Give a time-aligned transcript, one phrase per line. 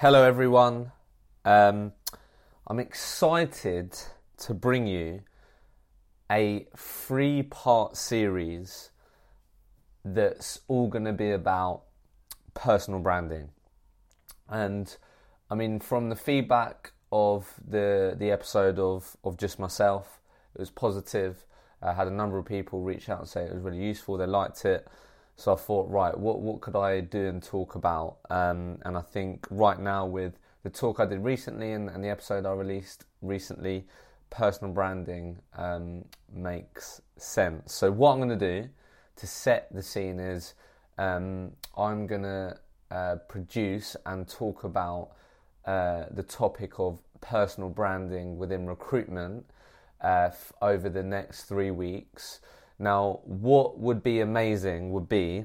[0.00, 0.92] Hello, everyone.
[1.44, 1.92] Um,
[2.66, 3.98] I'm excited
[4.38, 5.24] to bring you
[6.32, 8.92] a three part series
[10.02, 11.82] that's all going to be about
[12.54, 13.50] personal branding.
[14.48, 14.96] And
[15.50, 20.22] I mean, from the feedback of the the episode of, of just myself,
[20.54, 21.44] it was positive.
[21.82, 24.26] I had a number of people reach out and say it was really useful, they
[24.26, 24.88] liked it.
[25.40, 28.18] So I thought, right, what what could I do and talk about?
[28.28, 30.34] Um, and I think right now with
[30.64, 33.86] the talk I did recently and, and the episode I released recently,
[34.28, 37.72] personal branding um, makes sense.
[37.72, 38.68] So what I'm going to do
[39.16, 40.52] to set the scene is
[40.98, 42.58] um, I'm going to
[42.90, 45.12] uh, produce and talk about
[45.64, 49.46] uh, the topic of personal branding within recruitment
[50.04, 52.40] uh, f- over the next three weeks.
[52.80, 55.44] Now, what would be amazing would be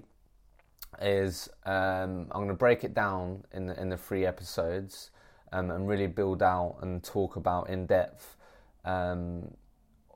[1.01, 5.11] is um, I'm going to break it down in the, in the three episodes
[5.51, 8.37] um, and really build out and talk about in depth
[8.85, 9.53] um,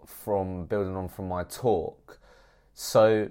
[0.05, 2.19] from building on from my talk.
[2.73, 3.29] So,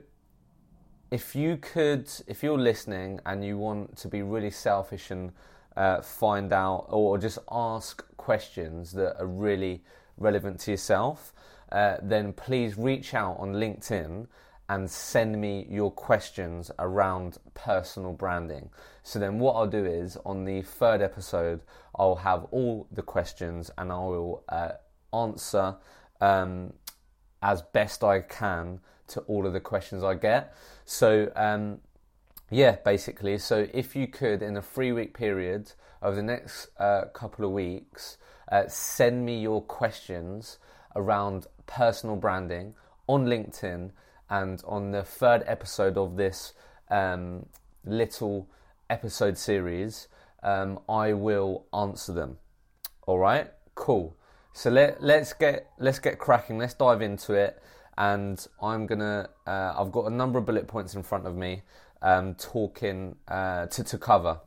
[1.11, 5.33] if you could, if you're listening and you want to be really selfish and
[5.79, 9.83] uh, find out or just ask questions that are really
[10.19, 11.33] relevant to yourself,
[11.73, 14.27] uh, then please reach out on LinkedIn
[14.69, 18.69] and send me your questions around personal branding.
[19.03, 21.63] So then, what I'll do is on the third episode,
[21.95, 24.73] I'll have all the questions and I will uh,
[25.15, 25.77] answer
[26.21, 26.75] um,
[27.43, 30.55] as best I can to all of the questions I get.
[30.85, 31.81] So, um,
[32.51, 33.39] yeah, basically.
[33.39, 35.73] So, if you could, in a three week period
[36.03, 38.19] over the next uh, couple of weeks,
[38.53, 40.59] uh, send me your questions
[40.97, 42.75] around personal branding
[43.07, 43.91] on LinkedIn
[44.31, 46.53] and on the third episode of this
[46.91, 47.47] um,
[47.85, 48.49] little
[48.91, 50.09] episode series,
[50.43, 52.39] um, I will answer them.
[53.07, 54.17] All right, cool.
[54.53, 56.59] So let let's get let's get cracking.
[56.59, 57.63] Let's dive into it,
[57.97, 59.29] and I'm gonna.
[59.47, 61.63] Uh, I've got a number of bullet points in front of me,
[62.03, 64.41] um, talking uh, to to cover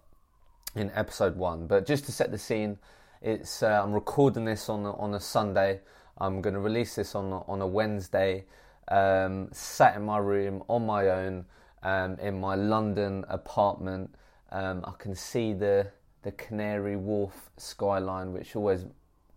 [0.75, 1.67] in episode one.
[1.67, 2.77] But just to set the scene,
[3.21, 5.79] it's uh, I'm recording this on on a Sunday.
[6.21, 8.45] I'm going to release this on on a Wednesday.
[8.87, 11.45] Um, sat in my room on my own
[11.83, 14.13] um, in my London apartment.
[14.51, 15.87] Um, I can see the
[16.21, 18.85] the Canary Wharf skyline, which always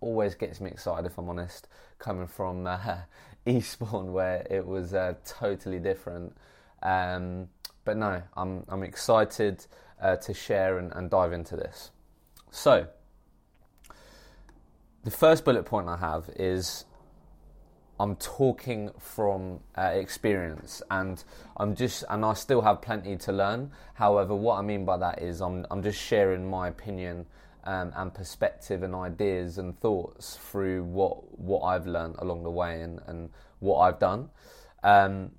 [0.01, 1.07] always gets me excited.
[1.07, 1.69] If I'm honest,
[1.99, 2.79] coming from uh,
[3.47, 6.37] Eastbourne, where it was uh, totally different.
[6.83, 7.49] Um,
[7.85, 9.65] but no, I'm I'm excited
[10.03, 11.91] uh, to share and, and dive into this.
[12.51, 12.87] So,
[15.05, 16.87] the first bullet point I have is
[18.01, 21.23] I'm talking from uh, experience, and
[21.57, 23.71] I'm just, and I still have plenty to learn.
[23.95, 27.27] However, what I mean by that is I'm, I'm just sharing my opinion
[27.65, 32.83] um, and perspective and ideas and thoughts through what what I've learned along the way
[32.83, 34.31] and, and what I've done.
[34.83, 35.31] Um,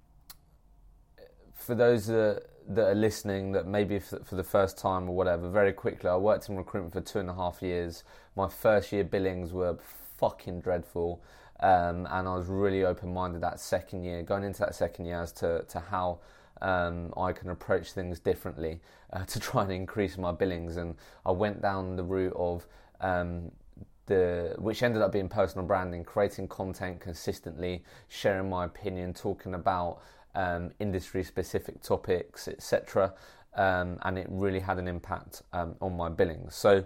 [1.53, 5.49] for those that, that are listening, that maybe for, for the first time or whatever,
[5.49, 8.03] very quickly, I worked in recruitment for two and a half years.
[8.35, 9.77] My first year billings were
[10.17, 11.21] fucking dreadful.
[11.59, 15.21] Um, and I was really open minded that second year, going into that second year
[15.21, 16.19] as to, to how
[16.61, 18.81] um, I can approach things differently
[19.13, 20.77] uh, to try and increase my billings.
[20.77, 20.95] And
[21.25, 22.67] I went down the route of
[23.01, 23.51] um,
[24.07, 30.01] the which ended up being personal branding, creating content consistently, sharing my opinion, talking about
[30.35, 33.13] um, industry specific topics, etc.
[33.55, 36.55] Um, and it really had an impact um, on my billings.
[36.55, 36.83] So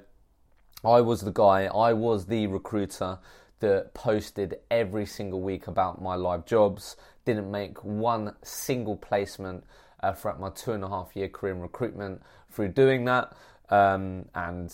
[0.84, 3.20] I was the guy, I was the recruiter
[3.60, 6.96] that posted every single week about my live jobs,
[7.26, 9.66] didn't make one single placement
[10.02, 13.34] uh, throughout my two and a half year career in recruitment through doing that.
[13.70, 14.74] Um, and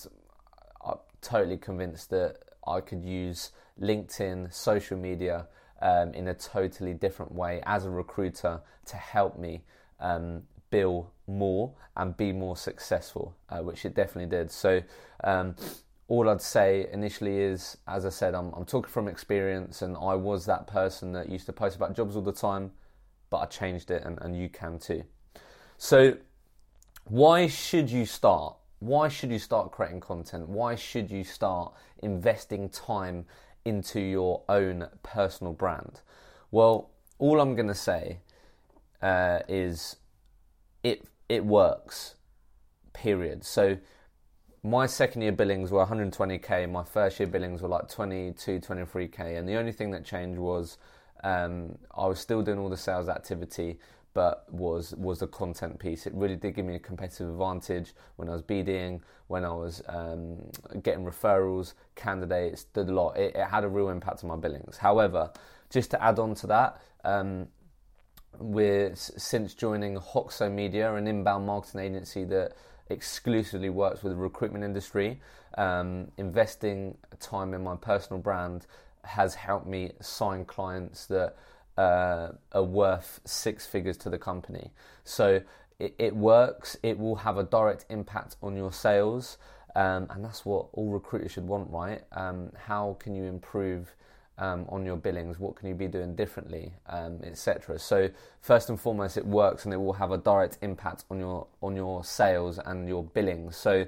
[0.86, 3.52] I'm totally convinced that I could use
[3.82, 5.48] LinkedIn, social media
[5.82, 9.64] um, in a totally different way as a recruiter to help me
[10.00, 14.52] um, bill more and be more successful, uh, which it definitely did.
[14.52, 14.82] So,
[15.24, 15.56] um,
[16.07, 20.13] all I'd say initially is, as I said, I'm, I'm talking from experience, and I
[20.13, 22.72] was that person that used to post about jobs all the time,
[23.29, 25.03] but I changed it, and, and you can too.
[25.78, 26.17] So,
[27.05, 28.55] why should you start?
[28.79, 30.47] Why should you start creating content?
[30.47, 31.73] Why should you start
[32.03, 33.25] investing time
[33.63, 36.02] into your own personal brand?
[36.52, 38.19] Well, all I'm going to say
[39.02, 39.97] uh, is
[40.84, 42.16] it it works.
[42.93, 43.43] Period.
[43.43, 43.78] So
[44.66, 49.47] my second year billings were 120k my first year billings were like 22 23k and
[49.47, 50.78] the only thing that changed was
[51.23, 53.78] um, i was still doing all the sales activity
[54.16, 56.08] but was was the content piece.
[56.08, 59.84] It really did give me a competitive advantage when I was BDing, when I was
[59.90, 60.38] um,
[60.82, 63.17] getting referrals, candidates, did a lot.
[63.17, 64.78] It, it, had a real impact on my billings.
[64.78, 65.32] However,
[65.70, 67.50] just to add on to that, um,
[68.40, 72.53] we're since joining Hoxo Media, an inbound marketing agency that
[72.90, 75.20] exclusively works with the recruitment industry.
[75.58, 78.66] Um, investing time in my personal brand
[79.03, 81.35] has helped me sign clients that
[81.78, 84.72] uh, are worth six figures to the company.
[85.03, 85.41] So
[85.79, 86.78] it, it, works.
[86.84, 89.38] It will have a direct impact on your sales,
[89.76, 92.03] um, and that's what all recruiters should want, right?
[92.14, 93.93] Um, how can you improve
[94.37, 95.40] um, on your billings?
[95.40, 97.79] What can you be doing differently, um, etc.
[97.79, 98.09] So
[98.41, 101.76] first and foremost, it works, and it will have a direct impact on your on
[101.76, 103.55] your sales and your billings.
[103.55, 103.85] So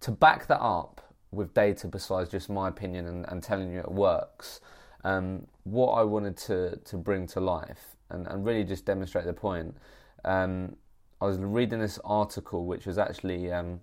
[0.00, 1.00] to back that up
[1.30, 4.60] with data, besides just my opinion and, and telling you it works
[5.04, 9.32] um, what I wanted to, to bring to life and, and really just demonstrate the
[9.32, 9.76] point.
[10.24, 10.76] Um,
[11.20, 13.80] I was reading this article, which was actually um,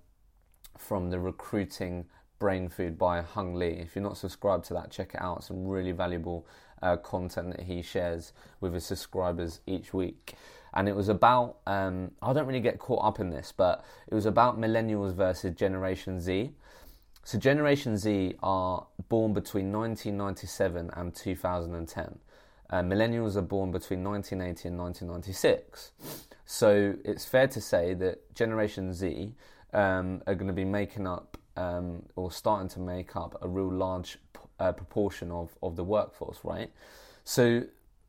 [0.77, 2.05] from the Recruiting
[2.39, 3.67] Brain Food by Hung Lee.
[3.67, 5.43] If you're not subscribed to that, check it out.
[5.43, 6.47] Some really valuable
[6.81, 10.33] uh, content that he shares with his subscribers each week.
[10.73, 14.15] And it was about, um, I don't really get caught up in this, but it
[14.15, 16.51] was about millennials versus Generation Z.
[17.23, 22.19] So Generation Z are born between 1997 and 2010.
[22.71, 25.91] Uh, millennials are born between 1980 and 1996.
[26.45, 29.33] So it's fair to say that Generation Z
[29.73, 31.28] um, are going to be making up
[31.59, 34.17] um, or starting to make up a real large
[34.59, 36.71] uh, proportion of, of the workforce, right?
[37.25, 37.63] So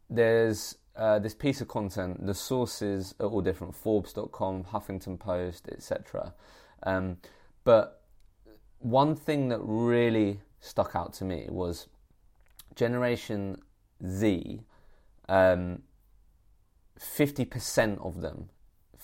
[0.09, 6.33] there's uh, this piece of content, the sources are all different Forbes.com, Huffington Post, etc.
[6.85, 7.17] Um,
[7.65, 8.03] but
[8.79, 11.89] one thing that really stuck out to me was
[12.77, 13.57] Generation
[14.07, 14.61] Z.
[15.29, 15.83] Um,
[16.99, 18.51] 50% of them,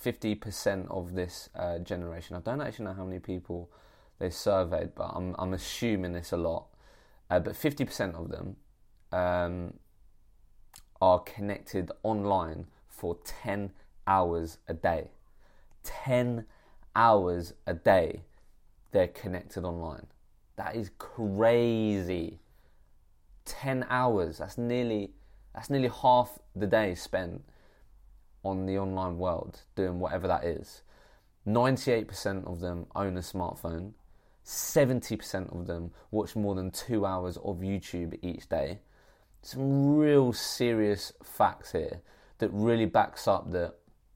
[0.04, 3.70] 50% of this uh, generation, I don't actually know how many people
[4.18, 6.66] they surveyed, but I'm, I'm assuming it's a lot.
[7.28, 8.56] Uh, but 50% of them
[9.12, 9.74] um,
[11.00, 13.72] are connected online for 10
[14.06, 15.10] hours a day.
[15.82, 16.46] 10
[16.94, 18.22] hours a day
[18.92, 20.06] they're connected online.
[20.56, 22.38] That is crazy.
[23.44, 25.10] 10 hours, that's nearly
[25.54, 27.42] that's nearly half the day spent
[28.42, 30.82] on the online world doing whatever that is.
[31.46, 33.92] 98% of them own a smartphone.
[34.46, 38.78] 70% of them watch more than 2 hours of YouTube each day.
[39.42, 42.00] Some real serious facts here
[42.38, 43.74] that really backs up that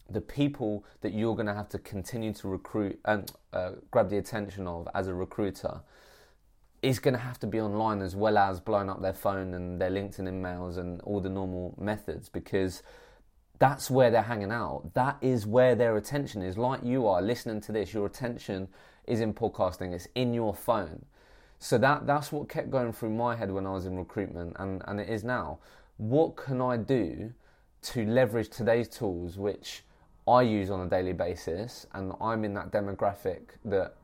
[0.08, 4.18] the people that you're going to have to continue to recruit and uh, grab the
[4.18, 5.80] attention of as a recruiter
[6.82, 9.80] is going to have to be online as well as blowing up their phone and
[9.80, 12.82] their LinkedIn emails and all the normal methods because
[13.60, 14.90] that's where they're hanging out.
[14.94, 16.58] That is where their attention is.
[16.58, 18.66] Like you are listening to this, your attention
[19.06, 21.04] is in podcasting, it's in your phone.
[21.60, 24.82] So that that's what kept going through my head when I was in recruitment and,
[24.88, 25.58] and it is now.
[25.98, 27.32] What can I do
[27.82, 29.84] to leverage today's tools which
[30.26, 33.96] I use on a daily basis, and I'm in that demographic that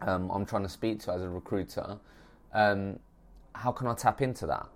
[0.00, 1.98] um, I'm trying to speak to as a recruiter,
[2.54, 2.98] um,
[3.54, 4.66] how can I tap into that?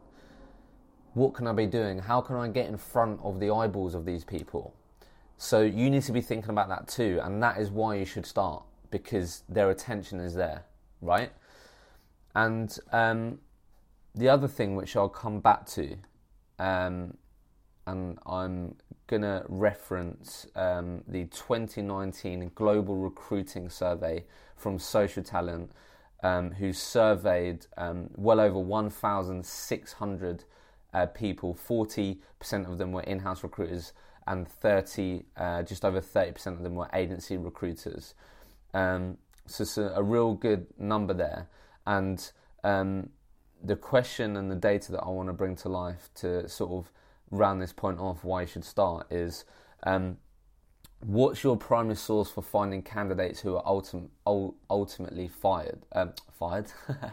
[1.14, 2.00] What can I be doing?
[2.00, 4.74] How can I get in front of the eyeballs of these people?
[5.36, 8.26] So you need to be thinking about that too, and that is why you should
[8.26, 10.64] start because their attention is there,
[11.00, 11.30] right?
[12.34, 13.38] And um,
[14.14, 15.96] the other thing which I'll come back to,
[16.58, 17.16] um,
[17.86, 18.74] and I'm
[19.06, 24.24] gonna reference um, the 2019 Global Recruiting Survey
[24.56, 25.70] from Social Talent,
[26.24, 30.44] um, who surveyed um, well over 1,600
[30.94, 31.54] uh, people.
[31.54, 32.18] 40%
[32.66, 33.92] of them were in-house recruiters,
[34.26, 38.14] and 30, uh, just over 30% of them were agency recruiters.
[38.72, 41.48] Um, so it's a, a, real good number there,
[41.86, 42.32] and
[42.64, 43.10] um,
[43.62, 46.90] the question and the data that I want to bring to life to sort of
[47.30, 49.44] round this point off, why you should start is
[49.82, 50.16] um,
[51.00, 54.08] what's your primary source for finding candidates who are ultim-
[54.70, 55.84] ultimately fired?
[55.92, 56.66] Um, fired?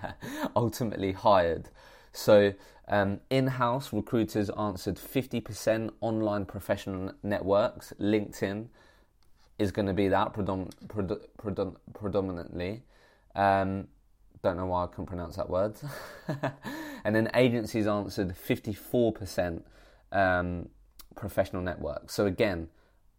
[0.56, 1.70] ultimately hired.
[2.12, 2.54] So,
[2.88, 7.94] um, in house recruiters answered 50% online professional networks.
[8.00, 8.68] LinkedIn
[9.58, 12.84] is going to be that predom- predom- predominantly.
[13.36, 13.88] Um,
[14.44, 15.76] don't know why I couldn't pronounce that word.
[17.04, 19.62] and then agencies answered 54%
[20.12, 20.70] um,
[21.16, 22.14] professional networks.
[22.14, 22.70] So again,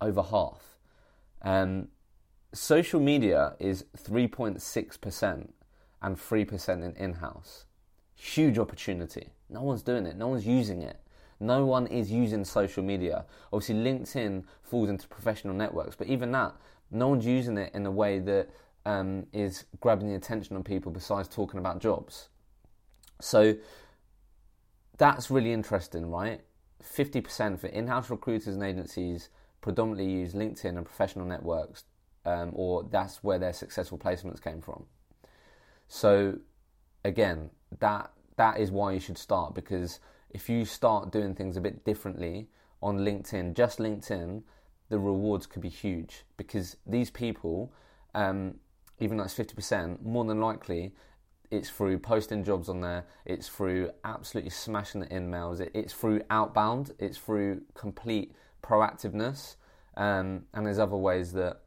[0.01, 0.79] over half.
[1.43, 1.89] Um,
[2.53, 5.49] social media is 3.6%
[6.03, 7.65] and 3% in in house.
[8.23, 9.31] Huge opportunity.
[9.50, 10.97] No one's doing it, no one's using it.
[11.41, 13.25] No one is using social media.
[13.52, 16.55] Obviously, LinkedIn falls into professional networks, but even that,
[16.93, 18.49] no one's using it in a way that
[18.87, 22.29] um, is grabbing the attention of people besides talking about jobs.
[23.21, 23.57] So
[24.99, 26.43] that's really interesting, right?
[26.81, 29.31] 50% for in house recruiters and agencies
[29.62, 31.83] predominantly use LinkedIn and professional networks,
[32.25, 34.85] um, or that's where their successful placements came from.
[35.88, 36.38] So,
[37.04, 41.61] again, that that is why you should start because if you start doing things a
[41.61, 42.49] bit differently
[42.82, 44.42] on LinkedIn, just LinkedIn,
[44.88, 47.73] the rewards could be huge because these people,
[48.14, 48.54] um,
[48.99, 50.94] even though it's 50%, more than likely
[51.50, 56.23] it's through posting jobs on there, it's through absolutely smashing the emails, it, it's through
[56.30, 59.56] outbound, it's through complete proactiveness,
[59.99, 61.61] um, and there's other ways that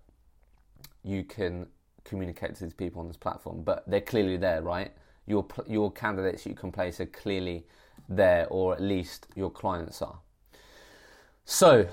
[1.03, 1.67] you can
[2.03, 4.91] communicate to these people on this platform, but they're clearly there, right?
[5.25, 7.65] Your your candidates you can place are clearly
[8.07, 10.19] there, or at least your clients are.
[11.45, 11.87] So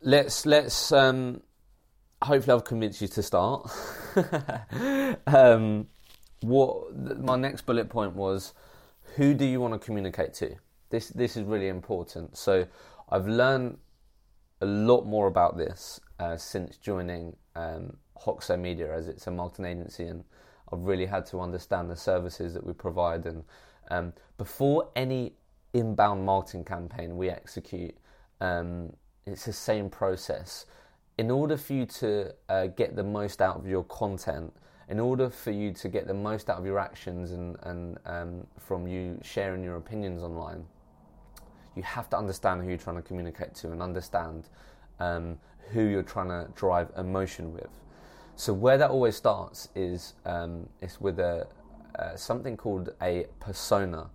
[0.00, 1.42] let's let's um,
[2.22, 3.70] hopefully I've convinced you to start.
[5.26, 5.86] um,
[6.40, 8.54] what my next bullet point was
[9.16, 10.54] who do you want to communicate to
[10.90, 12.64] this this is really important so
[13.10, 13.76] i've learned
[14.60, 19.66] a lot more about this uh, since joining um, Hoxo Media as it's a marketing
[19.66, 20.24] agency and
[20.72, 23.44] I've really had to understand the services that we provide and
[23.90, 25.32] um, before any
[25.72, 27.96] inbound marketing campaign we execute
[28.40, 28.92] um,
[29.26, 30.66] it's the same process
[31.18, 34.52] in order for you to uh, get the most out of your content
[34.88, 38.46] in order for you to get the most out of your actions and, and um,
[38.58, 40.64] from you sharing your opinions online,
[41.76, 44.48] you have to understand who you're trying to communicate to and understand
[44.98, 45.38] um,
[45.72, 47.68] who you're trying to drive emotion with.
[48.38, 51.48] So where that always starts is um, is with a
[51.98, 54.10] uh, something called a persona,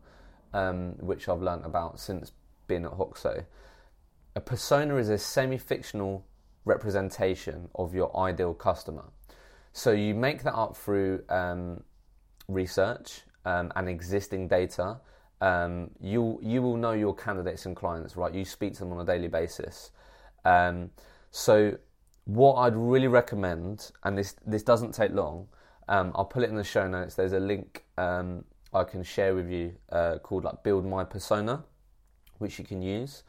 [0.53, 2.32] um, which I've learned about since
[2.65, 3.44] being at Hoxo.
[4.38, 6.25] A persona is a semi-fictional
[6.63, 9.03] representation of your ideal customer.
[9.74, 11.84] So you make that up through um,
[12.48, 15.01] research um, and existing data.
[15.42, 18.34] Um, you you will know your candidates and clients, right?
[18.34, 19.92] You speak to them on a daily basis.
[20.46, 20.92] Um,
[21.30, 21.77] so
[22.25, 25.48] what I'd really recommend, and this this doesn't take long,
[25.88, 27.15] um, I'll put it in the show notes.
[27.15, 31.63] There's a link um, I can share with you uh, called like Build My Persona,
[32.39, 33.24] which you can use.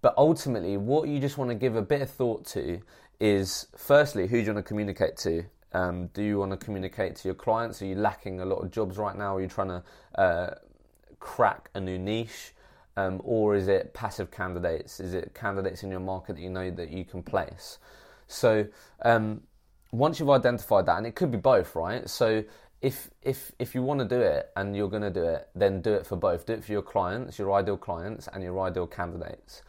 [0.00, 2.80] but ultimately, what you just want to give a bit of thought to
[3.20, 5.44] is firstly, who do you want to communicate to?
[5.72, 7.82] Um, do you want to communicate to your clients?
[7.82, 9.36] Are you lacking a lot of jobs right now?
[9.36, 9.82] Are you trying to
[10.14, 10.54] uh,
[11.18, 12.54] crack a new niche?
[12.98, 14.98] Um, or is it passive candidates?
[14.98, 17.78] Is it candidates in your market that you know that you can place?
[18.26, 18.66] So
[19.02, 19.42] um,
[19.92, 22.10] once you've identified that, and it could be both, right?
[22.10, 22.42] So
[22.82, 25.80] if if if you want to do it and you're going to do it, then
[25.80, 26.46] do it for both.
[26.46, 29.62] Do it for your clients, your ideal clients, and your ideal candidates.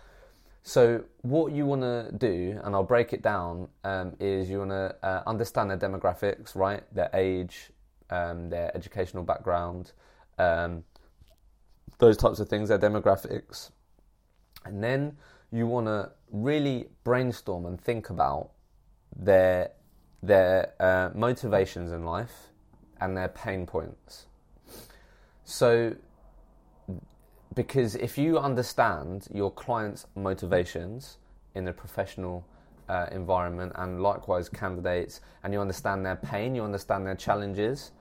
[0.63, 4.71] So what you want to do, and I'll break it down, um, is you want
[4.71, 6.83] to uh, understand their demographics, right?
[6.93, 7.71] Their age,
[8.09, 9.93] um, their educational background,
[10.37, 10.83] um,
[11.99, 13.71] those types of things, their demographics,
[14.65, 15.17] and then
[15.51, 18.51] you want to really brainstorm and think about
[19.15, 19.71] their
[20.21, 22.49] their uh, motivations in life
[22.99, 24.25] and their pain points.
[25.45, 25.95] So
[27.55, 31.17] because if you understand your client's motivations
[31.55, 32.45] in a professional
[32.87, 37.91] uh, environment and likewise candidates and you understand their pain you understand their challenges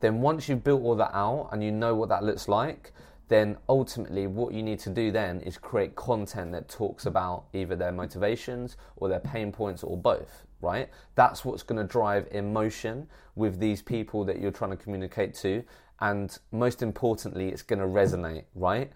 [0.00, 2.92] then once you've built all that out and you know what that looks like
[3.28, 7.74] then ultimately what you need to do then is create content that talks about either
[7.74, 13.06] their motivations or their pain points or both right that's what's going to drive emotion
[13.34, 15.62] with these people that you're trying to communicate to
[16.00, 18.92] and most importantly, it's going to resonate, right?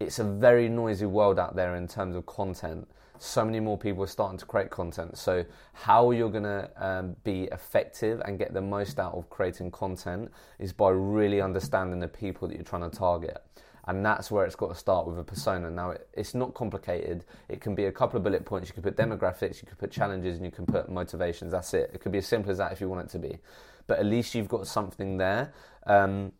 [0.00, 2.88] It's a very noisy world out there in terms of content.
[3.18, 5.16] So many more people are starting to create content.
[5.16, 9.70] So, how you're going to um, be effective and get the most out of creating
[9.70, 13.38] content is by really understanding the people that you're trying to target.
[13.86, 15.70] And that's where it's got to start with a persona.
[15.70, 17.24] Now, it, it's not complicated.
[17.48, 18.68] It can be a couple of bullet points.
[18.68, 21.52] You can put demographics, you can put challenges, and you can put motivations.
[21.52, 21.90] That's it.
[21.92, 23.38] It could be as simple as that if you want it to be
[23.86, 25.52] but at least you've got something there.
[25.86, 26.32] Um,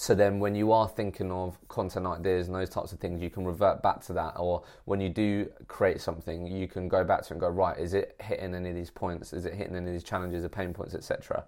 [0.00, 3.28] so then when you are thinking of content ideas and those types of things you
[3.28, 4.32] can revert back to that.
[4.38, 7.76] Or when you do create something you can go back to it and go right
[7.76, 9.34] is it hitting any of these points?
[9.34, 11.44] Is it hitting any of these challenges or pain points etc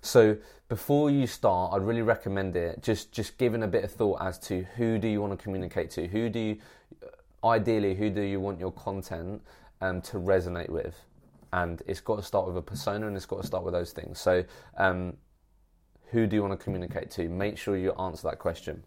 [0.00, 0.36] so
[0.68, 2.82] before you start i'd really recommend it.
[2.82, 5.90] Just just giving a bit of thought as to who do you want to communicate
[5.92, 6.08] to?
[6.08, 6.58] Who do you
[7.44, 9.40] ideally who do you want your content
[9.80, 10.96] um, to resonate with?
[11.52, 13.92] And it's got to start with a persona and it's got to start with those
[13.92, 14.18] things.
[14.18, 14.44] So,
[14.76, 15.16] um,
[16.10, 17.28] who do you want to communicate to?
[17.28, 18.84] Make sure you answer that question.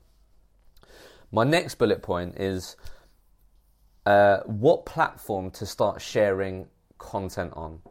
[1.31, 2.77] My next bullet point is
[4.05, 7.81] uh, what platform to start sharing content on.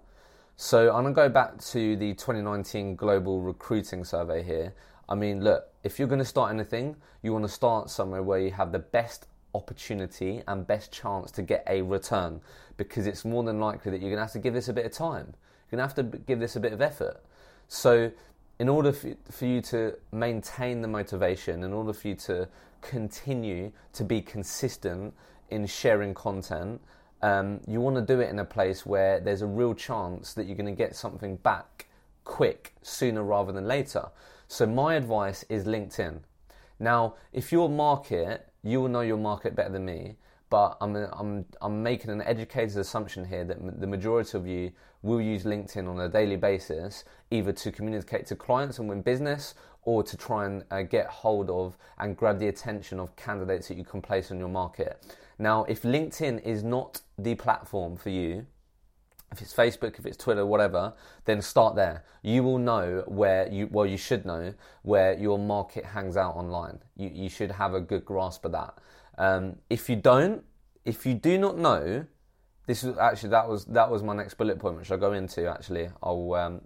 [0.57, 4.73] So I'm gonna go back to the 2019 Global Recruiting Survey here.
[5.07, 8.73] I mean, look, if you're gonna start anything, you wanna start somewhere where you have
[8.73, 12.41] the best opportunity and best chance to get a return
[12.79, 14.93] because it's more than likely that you're gonna have to give this a bit of
[14.93, 15.35] time.
[15.71, 17.23] You're gonna have to give this a bit of effort.
[17.69, 18.11] So,
[18.59, 22.49] in order for you to maintain the motivation, in order for you to
[22.81, 25.15] continue to be consistent
[25.51, 26.81] in sharing content,
[27.23, 30.47] um, you want to do it in a place where there's a real chance that
[30.47, 31.87] you're going to get something back
[32.25, 34.09] quick, sooner rather than later.
[34.49, 36.21] So, my advice is LinkedIn.
[36.79, 40.17] Now, if your market, you will know your market better than me,
[40.51, 44.73] but I'm, I'm, I'm making an educated assumption here that the majority of you
[45.07, 49.55] will use LinkedIn on a daily basis, either to communicate to clients and win business
[49.83, 53.79] or to try and uh, get hold of and grab the attention of candidates that
[53.79, 55.17] you can place on your market.
[55.39, 58.47] Now, if LinkedIn is not the platform for you,
[59.33, 60.95] if it's Facebook, if it's Twitter, whatever,
[61.25, 62.05] then start there.
[62.23, 66.79] You will know where you, well, you should know where your market hangs out online.
[66.97, 68.79] You, you should have a good grasp of that.
[69.19, 70.45] Um, if you don't,
[70.85, 72.07] if you do not know,
[72.67, 75.49] this was actually that was that was my next bullet point, which I'll go into.
[75.49, 76.61] Actually, I'll um,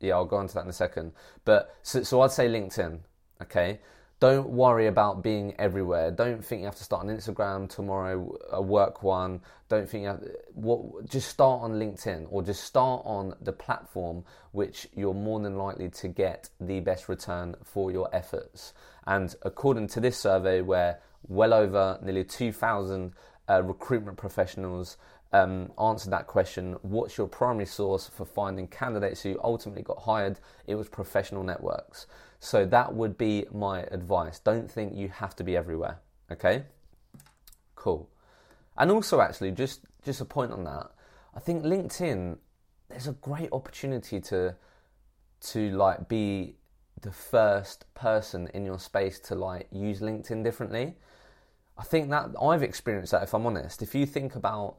[0.00, 1.12] yeah, I'll go into that in a second.
[1.44, 3.00] But so, so I'd say LinkedIn.
[3.42, 3.80] Okay,
[4.20, 6.12] don't worry about being everywhere.
[6.12, 9.40] Don't think you have to start on Instagram tomorrow, a work one.
[9.68, 11.08] Don't think you have what.
[11.08, 15.88] Just start on LinkedIn or just start on the platform which you're more than likely
[15.88, 18.74] to get the best return for your efforts.
[19.08, 23.12] And according to this survey, where well over nearly 2,000
[23.48, 24.96] uh, recruitment professionals
[25.32, 26.76] um, answered that question.
[26.82, 30.40] What's your primary source for finding candidates who ultimately got hired?
[30.66, 32.06] It was professional networks.
[32.38, 34.38] So that would be my advice.
[34.38, 35.98] Don't think you have to be everywhere.
[36.30, 36.64] Okay?
[37.74, 38.08] Cool.
[38.76, 40.90] And also, actually, just just a point on that.
[41.34, 42.38] I think LinkedIn,
[42.88, 44.56] there's a great opportunity to
[45.42, 46.56] to like be
[47.00, 50.96] the first person in your space to like use LinkedIn differently.
[51.76, 53.22] I think that I've experienced that.
[53.22, 54.76] If I'm honest, if you think about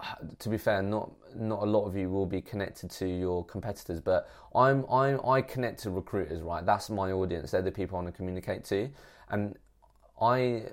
[0.38, 4.00] to be fair, not not a lot of you will be connected to your competitors,
[4.00, 6.64] but I'm I I connect to recruiters, right?
[6.64, 7.50] That's my audience.
[7.50, 8.90] They're the people I want to communicate to,
[9.30, 9.56] and
[10.20, 10.64] I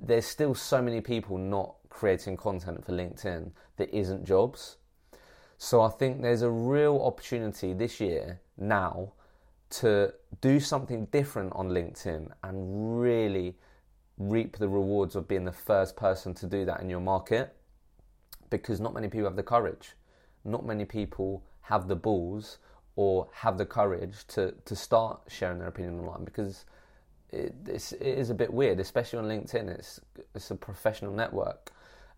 [0.00, 4.76] there's still so many people not creating content for LinkedIn that isn't jobs.
[5.58, 9.12] So I think there's a real opportunity this year now
[9.68, 13.56] to do something different on LinkedIn and really
[14.18, 17.55] reap the rewards of being the first person to do that in your market
[18.50, 19.92] because not many people have the courage.
[20.44, 22.58] Not many people have the balls
[22.94, 26.64] or have the courage to, to start sharing their opinion online because
[27.30, 29.68] it, it's, it is a bit weird, especially on LinkedIn.
[29.68, 30.00] It's,
[30.34, 31.72] it's a professional network,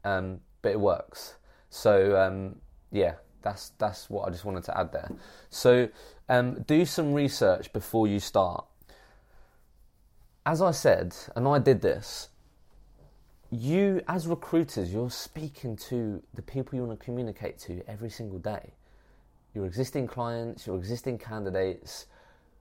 [0.04, 1.34] um, but it works.
[1.70, 2.56] So, um,
[2.92, 5.10] yeah, that's, that's what I just wanted to add there.
[5.50, 5.88] So,
[6.28, 8.64] um, do some research before you start.
[10.46, 12.28] As I said, and I did this,
[13.50, 18.38] you, as recruiters, you're speaking to the people you want to communicate to every single
[18.38, 18.72] day.
[19.54, 22.06] Your existing clients, your existing candidates,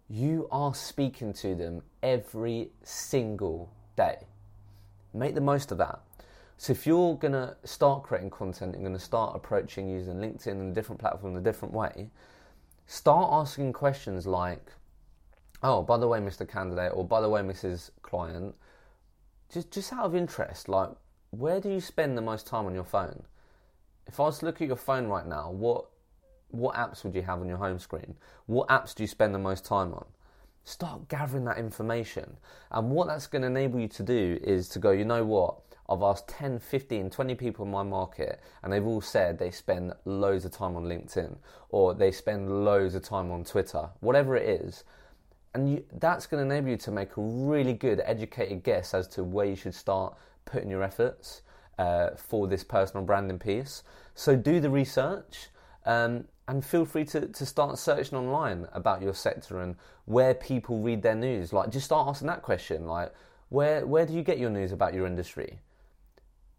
[0.09, 4.19] you are speaking to them every single day.
[5.13, 5.99] Make the most of that.
[6.57, 10.47] So if you're going to start creating content and going to start approaching using LinkedIn
[10.47, 12.09] and different platform in a different way,
[12.87, 14.71] start asking questions like,
[15.61, 16.47] oh, by the way, Mr.
[16.47, 17.91] Candidate, or by the way, Mrs.
[18.01, 18.55] Client,
[19.53, 20.89] just just out of interest, like
[21.31, 23.23] where do you spend the most time on your phone?
[24.07, 25.85] If I was to look at your phone right now, what
[26.49, 28.15] what apps would you have on your home screen?
[28.45, 30.05] What apps do you spend the most time on?
[30.63, 32.37] Start gathering that information.
[32.71, 35.59] And what that's going to enable you to do is to go, you know what?
[35.89, 39.93] I've asked 10, 15, 20 people in my market, and they've all said they spend
[40.03, 41.37] loads of time on LinkedIn
[41.69, 44.83] or they spend loads of time on Twitter, whatever it is
[45.57, 49.07] and you, that's going to enable you to make a really good, educated guess as
[49.09, 50.15] to where you should start
[50.45, 51.41] putting your efforts
[51.79, 53.83] uh, for this personal branding piece.
[54.13, 55.49] So do the research.
[55.85, 60.79] Um, and feel free to, to start searching online about your sector and where people
[60.79, 61.51] read their news.
[61.51, 62.85] Like, just start asking that question.
[62.85, 63.11] Like,
[63.49, 65.59] where where do you get your news about your industry?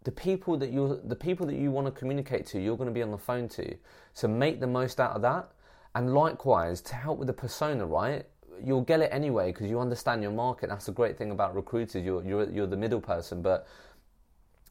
[0.03, 2.93] The people that you the people that you want to communicate to, you're going to
[2.93, 3.75] be on the phone to.
[4.13, 5.51] So make the most out of that.
[5.95, 8.25] And likewise, to help with the persona, right?
[8.65, 10.69] You'll get it anyway because you understand your market.
[10.69, 12.03] That's the great thing about recruiters.
[12.03, 13.67] You're you're you're the middle person, but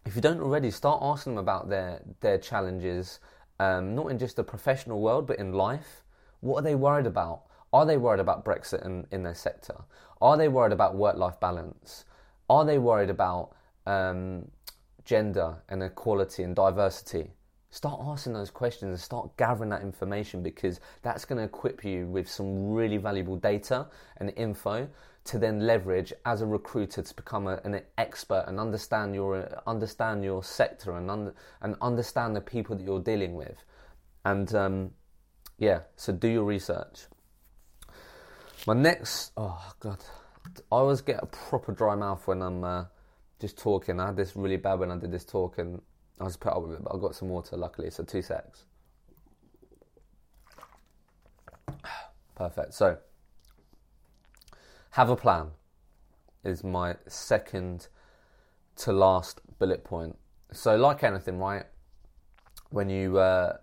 [0.04, 3.20] if you don't already, start asking them about their their challenges,
[3.58, 6.02] um, not in just the professional world, but in life.
[6.40, 7.42] What are they worried about?
[7.72, 9.74] Are they worried about Brexit in, in their sector?
[10.20, 12.04] Are they worried about work life balance?
[12.48, 13.54] Are they worried about
[13.86, 14.50] um,
[15.04, 17.32] gender and equality and diversity?
[17.70, 22.06] Start asking those questions and start gathering that information because that's going to equip you
[22.06, 24.88] with some really valuable data and info
[25.24, 30.24] to then leverage as a recruiter to become a, an expert and understand your understand
[30.24, 33.62] your sector and un, and understand the people that you're dealing with.
[34.24, 34.90] And um,
[35.58, 37.06] yeah, so do your research.
[38.66, 40.02] My next, oh god,
[40.56, 42.84] I always get a proper dry mouth when I'm uh,
[43.38, 44.00] just talking.
[44.00, 45.82] I had this really bad when I did this talk and
[46.20, 48.64] I was put up with it, but I got some water luckily, so two secs.
[52.34, 52.74] Perfect.
[52.74, 52.98] So,
[54.90, 55.48] have a plan
[56.44, 57.88] is my second
[58.76, 60.16] to last bullet point.
[60.52, 61.64] So, like anything, right?
[62.70, 63.58] When you uh,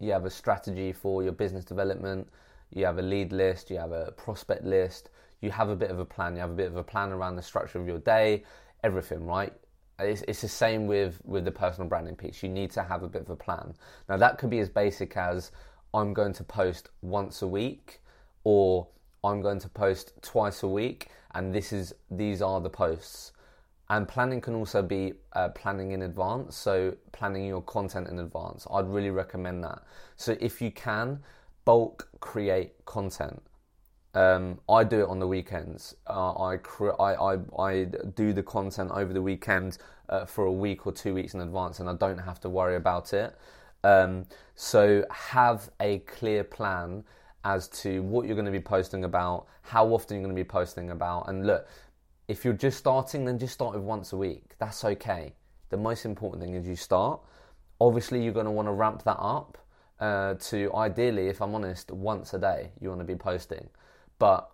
[0.00, 2.28] you have a strategy for your business development,
[2.70, 5.98] you have a lead list, you have a prospect list, you have a bit of
[5.98, 8.44] a plan, you have a bit of a plan around the structure of your day,
[8.82, 9.52] everything, right?
[9.98, 12.42] It's, it's the same with, with the personal branding piece.
[12.42, 13.74] You need to have a bit of a plan.
[14.08, 15.52] Now, that could be as basic as
[15.94, 18.00] I'm going to post once a week,
[18.44, 18.86] or
[19.24, 23.32] I'm going to post twice a week, and this is these are the posts.
[23.88, 28.66] And planning can also be uh, planning in advance, so planning your content in advance.
[28.70, 29.82] I'd really recommend that.
[30.16, 31.20] So if you can,
[31.64, 33.42] bulk create content.
[34.16, 35.94] Um, I do it on the weekends.
[36.06, 39.76] Uh, I, cre- I, I, I do the content over the weekend
[40.08, 42.76] uh, for a week or two weeks in advance, and I don't have to worry
[42.76, 43.36] about it.
[43.84, 44.24] Um,
[44.54, 47.04] so have a clear plan
[47.44, 50.48] as to what you're going to be posting about, how often you're going to be
[50.48, 51.68] posting about, and look,
[52.26, 54.54] if you're just starting, then just start with once a week.
[54.58, 55.34] That's okay.
[55.68, 57.20] The most important thing is you start.
[57.82, 59.58] Obviously, you're going to want to ramp that up
[60.00, 63.68] uh, to ideally, if I'm honest, once a day you want to be posting
[64.18, 64.50] but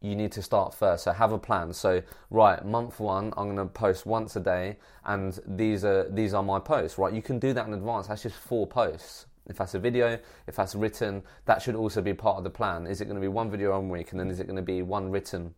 [0.00, 1.04] you need to start first.
[1.04, 1.72] So have a plan.
[1.72, 6.34] So right, month one, I'm going to post once a day, and these are these
[6.34, 6.98] are my posts.
[6.98, 8.06] Right, you can do that in advance.
[8.06, 9.26] That's just four posts.
[9.48, 12.86] If that's a video, if that's written, that should also be part of the plan.
[12.86, 14.62] Is it going to be one video one week, and then is it going to
[14.62, 15.54] be one written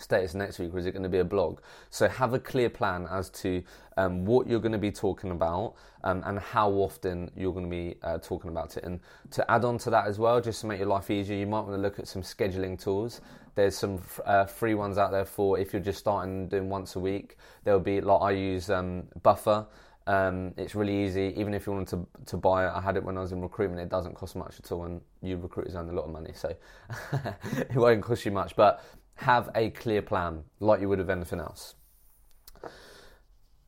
[0.00, 1.60] status next week, or is it going to be a blog?
[1.90, 3.62] So have a clear plan as to
[3.96, 7.70] um, what you're going to be talking about um, and how often you're going to
[7.70, 8.84] be uh, talking about it.
[8.84, 9.00] And
[9.32, 11.60] to add on to that as well, just to make your life easier, you might
[11.60, 13.20] want to look at some scheduling tools.
[13.54, 17.00] There's some uh, free ones out there for if you're just starting doing once a
[17.00, 17.36] week.
[17.64, 19.66] There'll be like I use um, Buffer.
[20.06, 21.34] Um, it's really easy.
[21.36, 23.40] Even if you wanted to to buy it, I had it when I was in
[23.42, 23.82] recruitment.
[23.82, 26.48] It doesn't cost much at all, and you recruiters earn a lot of money, so
[27.54, 28.56] it won't cost you much.
[28.56, 28.82] But
[29.20, 31.74] have a clear plan, like you would with anything else.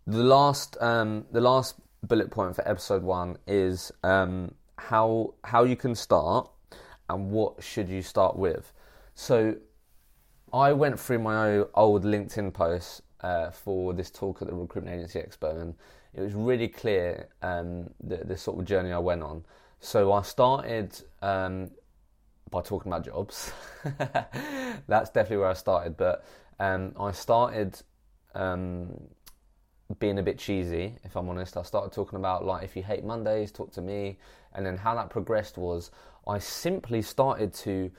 [0.07, 5.77] The last, um, the last bullet point for episode one is um, how how you
[5.77, 6.51] can start
[7.11, 8.73] and what should you start with.
[9.15, 9.57] So,
[10.55, 15.19] I went through my old LinkedIn posts uh, for this talk at the Recruitment Agency
[15.19, 15.75] Expo, and
[16.15, 19.45] it was really clear um, the, the sort of journey I went on.
[19.81, 21.71] So I started um,
[22.53, 23.53] by talking about jobs.
[24.87, 25.97] That's definitely where I started.
[25.97, 26.25] But
[26.61, 27.81] um, I started
[28.37, 29.09] um,
[29.99, 31.57] being a bit cheesy, if I'm honest.
[31.57, 34.19] I started talking about like if you hate Mondays, talk to me.
[34.55, 35.91] And then how that progressed was
[36.29, 37.91] I simply started to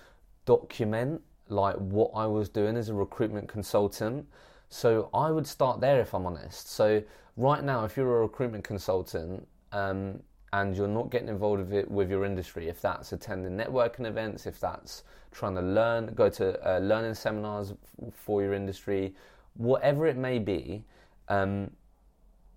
[0.46, 4.28] document like what I was doing as a recruitment consultant.
[4.70, 6.72] So I would start there if I'm honest.
[6.72, 7.04] So
[7.38, 10.22] right now, if you're a recruitment consultant, um,
[10.54, 14.46] and you're not getting involved with it with your industry, if that's attending networking events,
[14.46, 17.74] if that's trying to learn, go to uh, learning seminars
[18.12, 19.16] for your industry,
[19.56, 20.84] whatever it may be,
[21.28, 21.72] um,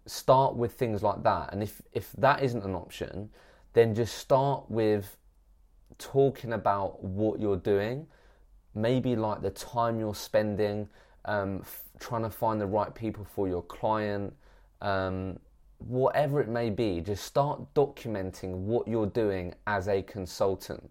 [0.05, 1.49] start with things like that.
[1.53, 3.31] And if, if that isn't an option,
[3.73, 5.17] then just start with
[5.97, 8.07] talking about what you're doing,
[8.75, 10.87] maybe like the time you're spending
[11.25, 14.35] um, f- trying to find the right people for your client.
[14.83, 15.39] Um,
[15.79, 20.91] whatever it may be, just start documenting what you're doing as a consultant.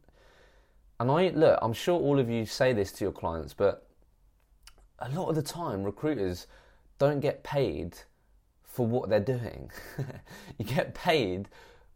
[0.99, 3.85] And I look, I'm sure all of you say this to your clients, but
[4.99, 6.47] a lot of the time, recruiters
[6.97, 7.97] don't get paid
[8.63, 9.71] for what they're doing.
[10.57, 11.49] you get paid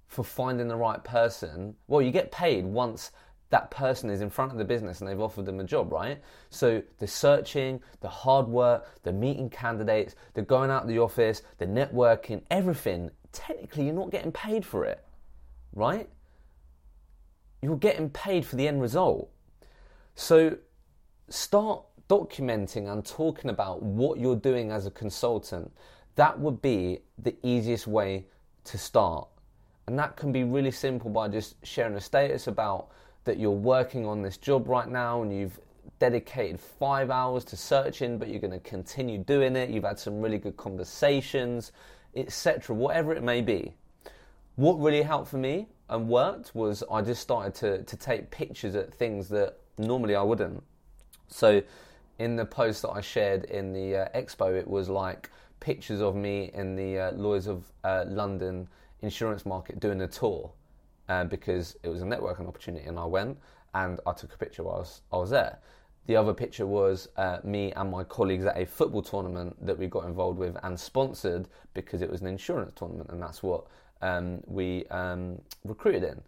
[0.08, 1.76] for finding the right person.
[1.88, 3.12] Well, you get paid once
[3.50, 6.22] that person is in front of the business and they've offered them a job, right?
[6.50, 11.42] So the searching, the hard work, the meeting candidates, the going out of the office,
[11.58, 15.04] the networking, everything, technically you're not getting paid for it,
[15.74, 16.08] right?
[17.62, 19.32] You're getting paid for the end result.
[20.16, 20.58] So
[21.30, 25.72] start documenting and talking about what you're doing as a consultant.
[26.16, 28.26] That would be the easiest way
[28.66, 29.28] to start.
[29.88, 32.90] And that can be really simple by just sharing a status about
[33.30, 35.60] that you're working on this job right now and you've
[36.00, 39.70] dedicated five hours to searching, but you're going to continue doing it.
[39.70, 41.72] You've had some really good conversations,
[42.16, 42.76] etc.
[42.76, 43.76] Whatever it may be.
[44.56, 48.74] What really helped for me and worked was I just started to to take pictures
[48.74, 50.64] at things that normally I wouldn't.
[51.28, 51.62] So
[52.18, 56.16] in the post that I shared in the uh, expo, it was like pictures of
[56.16, 58.68] me in the uh, Lloyd's of uh, London
[59.04, 60.52] insurance market doing a tour
[61.10, 63.38] uh, because it was a networking opportunity, and I went
[63.74, 65.60] and I took a picture while I was, I was there.
[66.06, 69.88] The other picture was uh, me and my colleagues at a football tournament that we
[69.88, 73.66] got involved with and sponsored because it was an insurance tournament, and that's what
[74.02, 76.22] um, we um, recruited in.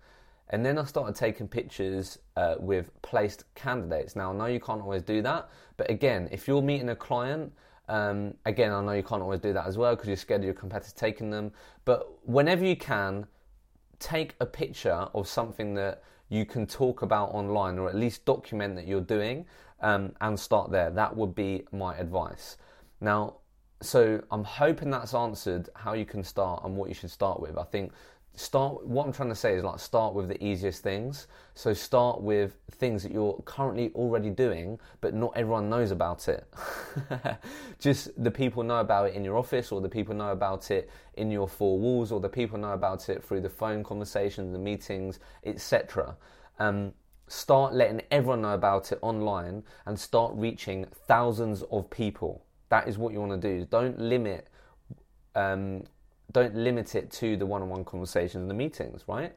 [0.50, 4.15] And then I started taking pictures uh, with placed candidates.
[4.15, 7.54] Now, I know you can't always do that, but again, if you're meeting a client,
[7.88, 10.46] um, again, I know you can't always do that as well because you're scared of
[10.46, 11.52] your competitors taking them.
[11.86, 13.26] But whenever you can,
[14.02, 18.76] take a picture of something that you can talk about online or at least document
[18.76, 19.46] that you're doing
[19.82, 20.90] um, and start there.
[20.90, 22.58] That would be my advice.
[23.00, 23.38] Now,
[23.82, 27.58] so I'm hoping that's answered how you can start and what you should start with.
[27.58, 27.92] I think
[28.34, 31.28] start what i'm trying to say is like start with the easiest things.
[31.54, 36.48] So start with things that you're currently already doing but not everyone knows about it.
[37.80, 40.89] Just the people know about it in your office or the people know about it
[41.15, 44.60] in your four walls or the people know about it through the phone conversations the
[44.60, 46.15] meetings etc
[46.60, 46.94] um,
[47.28, 52.44] start letting everyone know about it online and start reaching thousands of people.
[52.70, 53.65] That is what you want to do.
[53.65, 54.48] Don't limit
[55.36, 55.84] um,
[56.32, 59.36] don't limit it to the one-on-one conversations and the meetings, right?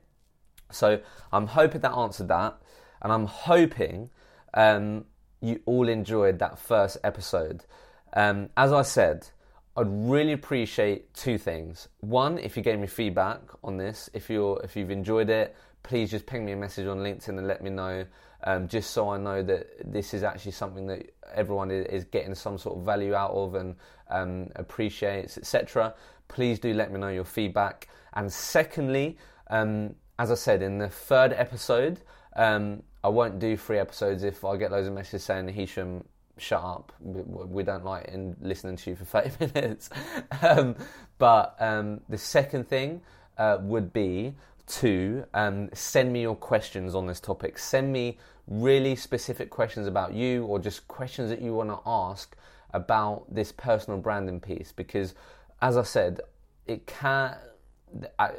[0.71, 1.01] So
[1.33, 2.59] I'm hoping that answered that,
[3.03, 4.11] and I'm hoping
[4.55, 5.05] um,
[5.41, 7.65] you all enjoyed that first episode.
[8.13, 9.29] Um, as I said,
[9.77, 11.89] I'd really appreciate two things.
[12.01, 16.11] One, if you gave me feedback on this, if you're if you've enjoyed it, please
[16.11, 18.07] just ping me a message on LinkedIn and let me know,
[18.45, 22.57] um, just so I know that this is actually something that everyone is getting some
[22.57, 23.75] sort of value out of and
[24.09, 25.95] um, appreciates, etc
[26.29, 27.89] please do let me know your feedback.
[28.15, 32.01] And secondly, um, as I said in the third episode,
[32.37, 36.05] um, I won't do three episodes if I get loads of messages saying Hisham,
[36.39, 36.93] shut up.
[37.01, 39.91] We don't like in listening to you for 30 minutes.
[40.43, 40.77] um,
[41.19, 43.01] but um, the second thing
[43.39, 44.35] uh, would be
[44.67, 47.59] to um, send me your questions on this topic.
[47.59, 52.37] Send me really specific questions about you or just questions that you want to ask
[52.73, 55.15] about this personal branding piece because
[55.61, 56.21] as I said,
[56.67, 57.37] it can.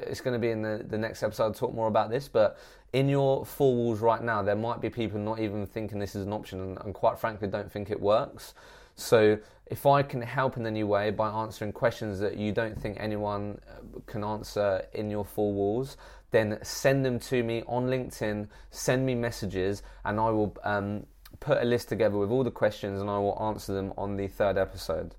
[0.02, 1.44] It's going to be in the, the next episode.
[1.44, 2.58] I'll talk more about this, but
[2.92, 6.26] in your four walls right now, there might be people not even thinking this is
[6.26, 8.54] an option, and, and quite frankly, don't think it works.
[8.96, 12.98] So, if I can help in any way by answering questions that you don't think
[13.00, 15.98] anyone uh, can answer in your four walls,
[16.32, 18.48] then send them to me on LinkedIn.
[18.70, 21.06] Send me messages, and I will um,
[21.40, 24.28] put a list together with all the questions, and I will answer them on the
[24.28, 25.16] third episode.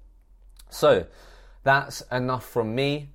[0.71, 1.07] So
[1.67, 3.09] that's enough from me.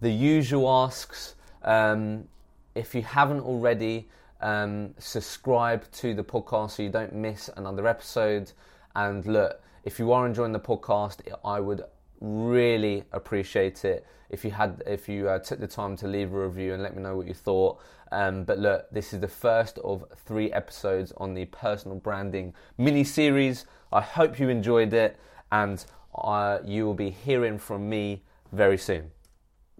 [0.00, 1.34] The usual asks.
[1.62, 2.26] Um,
[2.74, 4.08] if you haven't already,
[4.40, 8.50] um, subscribe to the podcast so you don't miss another episode.
[8.96, 11.82] And look, if you are enjoying the podcast, I would
[12.22, 16.46] really appreciate it if you had if you uh, took the time to leave a
[16.46, 17.78] review and let me know what you thought.
[18.10, 23.04] Um, but look, this is the first of three episodes on the personal branding mini
[23.04, 23.66] series.
[23.92, 25.18] I hope you enjoyed it,
[25.50, 28.22] and uh, you will be hearing from me
[28.52, 29.10] very soon.